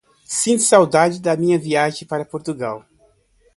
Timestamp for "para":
2.07-2.25